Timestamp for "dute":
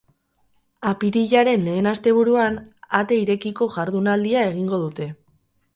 4.89-5.15